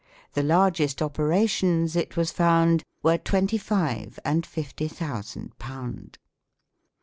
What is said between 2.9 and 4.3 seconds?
Were twenty five